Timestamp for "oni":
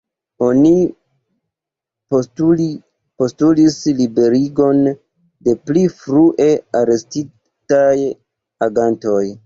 0.43-0.69